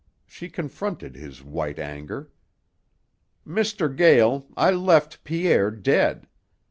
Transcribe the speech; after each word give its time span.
She 0.25 0.49
confronted 0.49 1.15
his 1.15 1.43
white 1.43 1.77
anger. 1.77 2.31
"Mr. 3.45 3.95
Gael, 3.95 4.47
I 4.57 4.71
left 4.71 5.23
Pierre 5.23 5.69
dead. 5.69 6.25